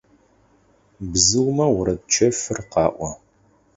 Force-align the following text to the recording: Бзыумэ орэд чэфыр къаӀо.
Бзыумэ 1.11 1.67
орэд 1.77 2.01
чэфыр 2.13 2.59
къаӀо. 2.71 3.11